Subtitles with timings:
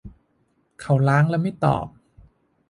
[0.81, 1.87] เขาล้างและไม่ตอบ